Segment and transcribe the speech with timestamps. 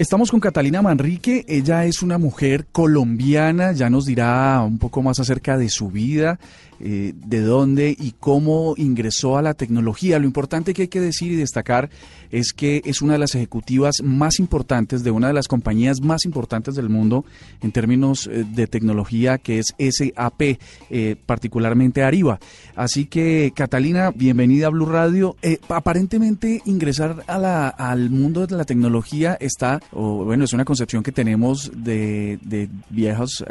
[0.00, 5.20] Estamos con Catalina Manrique, ella es una mujer colombiana, ya nos dirá un poco más
[5.20, 6.38] acerca de su vida,
[6.82, 10.18] eh, de dónde y cómo ingresó a la tecnología.
[10.18, 11.90] Lo importante que hay que decir y destacar
[12.30, 16.24] es que es una de las ejecutivas más importantes de una de las compañías más
[16.24, 17.26] importantes del mundo
[17.60, 20.56] en términos eh, de tecnología, que es SAP,
[20.88, 22.40] eh, particularmente Arriba.
[22.74, 25.36] Así que, Catalina, bienvenida a Blue Radio.
[25.68, 31.02] aparentemente, ingresar a la, al mundo de la tecnología está, o bueno, es una concepción
[31.02, 33.44] que tenemos de, de viejos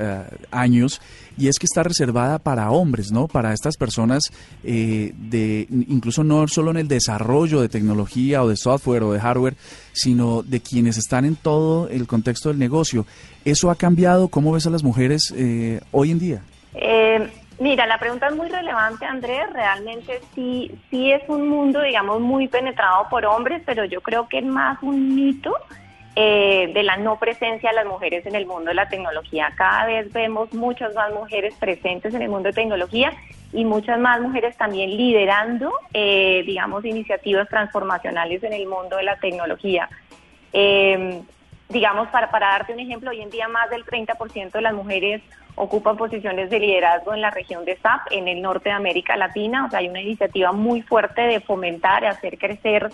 [0.51, 1.01] años,
[1.39, 3.27] y es que está reservada para hombres, ¿no?
[3.27, 4.31] Para estas personas,
[4.63, 9.21] eh, de, incluso no solo en el desarrollo de tecnología o de software o de
[9.21, 9.55] hardware,
[9.93, 13.05] sino de quienes están en todo el contexto del negocio.
[13.45, 14.27] ¿Eso ha cambiado?
[14.27, 16.41] ¿Cómo ves a las mujeres eh, hoy en día?
[16.73, 19.45] Eh, mira, la pregunta es muy relevante, Andrés.
[19.53, 24.39] Realmente sí, sí es un mundo, digamos, muy penetrado por hombres, pero yo creo que
[24.39, 25.53] es más un mito
[26.15, 29.53] eh, de la no presencia de las mujeres en el mundo de la tecnología.
[29.55, 33.13] Cada vez vemos muchas más mujeres presentes en el mundo de tecnología
[33.53, 39.17] y muchas más mujeres también liderando, eh, digamos, iniciativas transformacionales en el mundo de la
[39.17, 39.89] tecnología.
[40.51, 41.21] Em,
[41.69, 45.21] digamos, para, para darte un ejemplo, hoy en día más del 30% de las mujeres
[45.55, 49.65] ocupan posiciones de liderazgo en la región de SAP, en el norte de América Latina.
[49.65, 52.89] O sea, hay una iniciativa muy fuerte de fomentar, y hacer crecer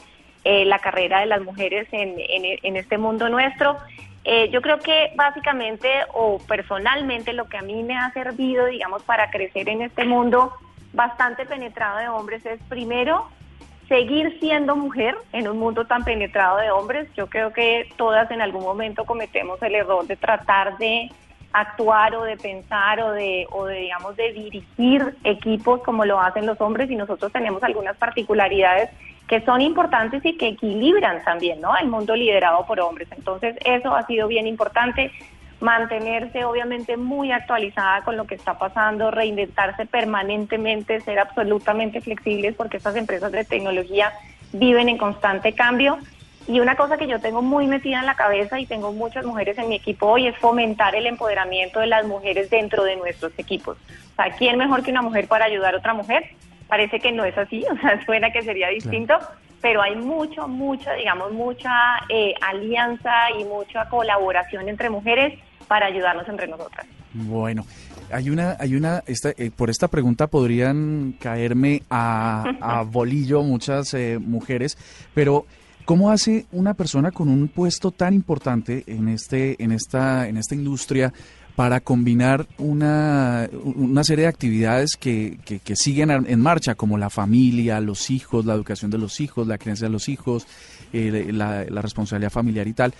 [0.48, 3.78] eh, la carrera de las mujeres en, en, este mundo nuestro.
[4.24, 9.02] Eh, yo creo que básicamente o personalmente lo que a mí me ha servido, digamos,
[9.02, 10.54] para crecer en este mundo
[10.94, 13.28] bastante penetrado de hombres es primero
[13.88, 17.08] seguir siendo mujer en un mundo tan penetrado de hombres.
[17.16, 21.10] Yo creo que todas en algún momento cometemos el error de tratar de
[21.54, 26.46] actuar o de pensar o de, o de digamos, de dirigir equipos como lo hacen
[26.46, 28.92] los hombres y nosotros tenemos algunas particularidades
[29.28, 31.76] que son importantes y que equilibran también ¿no?
[31.78, 33.08] el mundo liderado por hombres.
[33.16, 35.12] Entonces, eso ha sido bien importante,
[35.60, 42.78] mantenerse obviamente muy actualizada con lo que está pasando, reinventarse permanentemente, ser absolutamente flexibles porque
[42.78, 44.12] estas empresas de tecnología
[44.54, 45.98] viven en constante cambio.
[46.48, 49.58] Y una cosa que yo tengo muy metida en la cabeza y tengo muchas mujeres
[49.58, 53.78] en mi equipo hoy es fomentar el empoderamiento de las mujeres dentro de nuestros equipos.
[54.12, 56.24] O sea, ¿quién mejor que una mujer para ayudar a otra mujer?
[56.68, 59.18] Parece que no es así, o sea, suena que sería distinto,
[59.62, 61.72] pero hay mucho, mucha, digamos, mucha
[62.10, 66.86] eh, alianza y mucha colaboración entre mujeres para ayudarnos entre nosotras.
[67.14, 67.66] Bueno,
[68.12, 74.20] hay una, hay una, esta, eh, por esta pregunta podrían caerme a, bolillo muchas eh,
[74.20, 74.78] mujeres,
[75.14, 75.46] pero
[75.86, 80.56] ¿cómo hace una persona con un puesto tan importante en este, en esta, en esta
[80.56, 81.14] industria
[81.56, 87.80] para combinar una, una serie de actividades que, que, siguen en marcha, como la familia,
[87.80, 90.48] los hijos, la educación de los hijos, la creencia de los hijos,
[90.92, 92.94] eh, la, responsabilidad familiar y tal.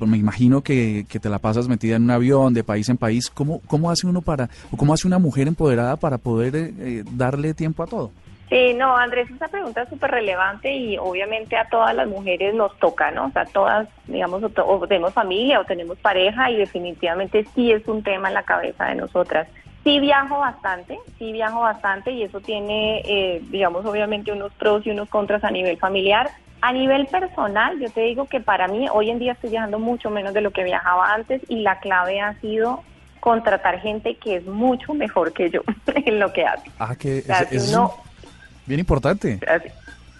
[0.00, 3.30] Me imagino que, que, te la pasas metida en un avión de país en país.
[3.30, 7.52] ¿Cómo, cómo hace uno para, o cómo hace una mujer empoderada para poder eh, darle
[7.52, 8.10] tiempo a todo?
[8.48, 12.76] Sí, no, Andrés, esa pregunta es súper relevante y obviamente a todas las mujeres nos
[12.78, 13.26] toca, ¿no?
[13.26, 18.04] O sea, todas, digamos, o, tenemos familia o tenemos pareja y definitivamente sí es un
[18.04, 19.48] tema en la cabeza de nosotras.
[19.82, 24.90] Sí viajo bastante, sí viajo bastante y eso tiene, eh, digamos, obviamente unos pros y
[24.90, 26.30] unos contras a nivel familiar.
[26.60, 30.08] A nivel personal, yo te digo que para mí hoy en día estoy viajando mucho
[30.08, 32.82] menos de lo que viajaba antes y la clave ha sido
[33.18, 35.62] contratar gente que es mucho mejor que yo
[35.94, 36.70] en lo que hace.
[36.78, 37.24] Ah, que
[38.66, 39.38] Bien importante.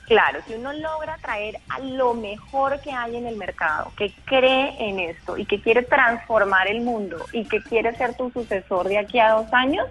[0.06, 4.76] Claro, si uno logra traer a lo mejor que hay en el mercado, que cree
[4.78, 8.98] en esto y que quiere transformar el mundo y que quiere ser tu sucesor de
[8.98, 9.88] aquí a dos años,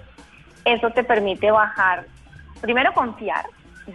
[0.64, 2.06] eso te permite bajar,
[2.62, 3.46] primero confiar,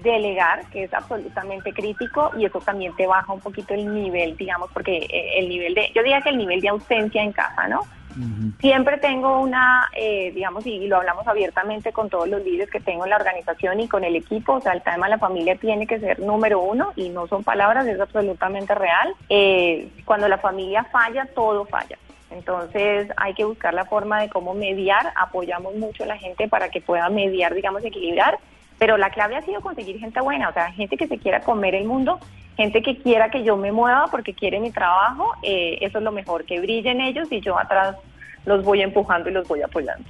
[0.03, 4.71] delegar, que es absolutamente crítico, y eso también te baja un poquito el nivel, digamos,
[4.73, 7.83] porque eh, el nivel de, yo diría que el nivel de ausencia en casa, ¿no?
[8.59, 13.05] Siempre tengo una, eh, digamos, y, lo hablamos abiertamente con todos los líderes que tengo
[13.05, 15.87] en la organización y con el equipo, o sea, el tema de la familia tiene
[15.87, 19.15] que ser número uno y no son palabras, es absolutamente real.
[19.29, 21.97] Eh, cuando la familia falla, todo falla.
[22.31, 26.69] Entonces hay que buscar la forma de cómo mediar, apoyamos mucho a la gente para
[26.69, 28.39] que pueda mediar, digamos, equilibrar,
[28.81, 31.77] pero la clave ha sido conseguir gente buena, o sea, gente que se quiera comer
[31.77, 32.19] el mundo
[32.61, 36.13] gente que quiera que yo me mueva porque quiere mi trabajo, eh, eso es lo
[36.13, 37.97] mejor, que brillen ellos y yo atrás
[38.45, 40.05] los voy empujando y los voy apoyando.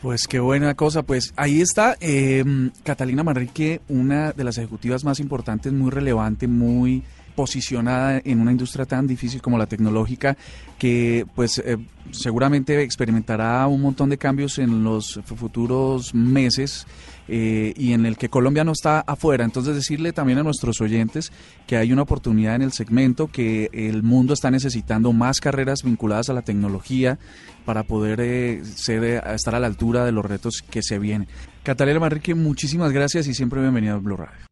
[0.00, 2.44] Pues qué buena cosa, pues ahí está eh,
[2.84, 7.02] Catalina Manrique, una de las ejecutivas más importantes, muy relevante, muy
[7.34, 10.36] posicionada en una industria tan difícil como la tecnológica
[10.78, 11.78] que pues eh,
[12.10, 16.86] seguramente experimentará un montón de cambios en los futuros meses
[17.28, 19.44] eh, y en el que Colombia no está afuera.
[19.44, 21.32] Entonces decirle también a nuestros oyentes
[21.66, 26.28] que hay una oportunidad en el segmento, que el mundo está necesitando más carreras vinculadas
[26.30, 27.18] a la tecnología
[27.64, 31.28] para poder eh, ser, estar a la altura de los retos que se vienen.
[31.62, 34.51] Catalina Manrique, muchísimas gracias y siempre bienvenida a Blue Radio.